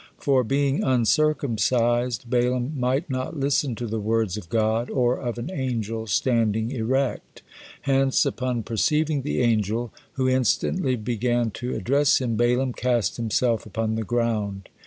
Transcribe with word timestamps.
For, 0.17 0.43
being 0.43 0.83
uncircumcised, 0.83 2.27
Balaam 2.27 2.73
might 2.75 3.07
not 3.07 3.39
listen 3.39 3.75
to 3.75 3.85
the 3.85 3.99
words 3.99 4.35
of 4.35 4.49
God 4.49 4.89
or 4.89 5.19
of 5.19 5.37
an 5.37 5.51
angel, 5.51 6.07
standing 6.07 6.71
erect; 6.71 7.43
hence, 7.81 8.25
upon 8.25 8.63
perceiving 8.63 9.21
the 9.21 9.41
angel, 9.43 9.93
who 10.13 10.27
instantly 10.27 10.95
began 10.95 11.51
to 11.51 11.75
address 11.75 12.19
him, 12.19 12.35
Balaam 12.35 12.73
cast 12.73 13.17
himself 13.17 13.67
upon 13.67 13.93
the 13.93 14.01
ground. 14.03 14.69